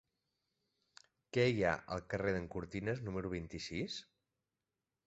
[1.37, 4.03] Què hi ha al carrer d'en Cortines número vint-i-sis?